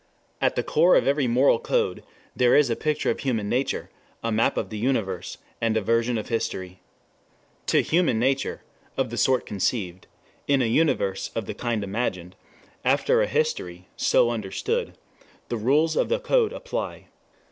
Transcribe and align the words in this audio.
At 0.41 0.55
the 0.55 0.63
core 0.63 0.95
of 0.95 1.07
every 1.07 1.27
moral 1.27 1.59
code 1.59 2.03
there 2.35 2.55
is 2.55 2.71
a 2.71 2.75
picture 2.75 3.11
of 3.11 3.19
human 3.19 3.47
nature, 3.47 3.91
a 4.23 4.31
map 4.31 4.57
of 4.57 4.71
the 4.71 4.79
universe, 4.79 5.37
and 5.61 5.77
a 5.77 5.81
version 5.83 6.17
of 6.17 6.27
history. 6.29 6.79
To 7.67 7.83
human 7.83 8.17
nature 8.17 8.63
(of 8.97 9.11
the 9.11 9.15
sort 9.17 9.45
conceived), 9.45 10.07
in 10.47 10.59
a 10.59 10.65
universe 10.65 11.29
(of 11.35 11.45
the 11.45 11.53
kind 11.53 11.83
imagined), 11.83 12.35
after 12.83 13.21
a 13.21 13.27
history 13.27 13.89
(so 13.95 14.31
understood), 14.31 14.97
the 15.49 15.57
rules 15.57 15.95
of 15.95 16.09
the 16.09 16.19
code 16.19 16.51
apply. 16.51 17.05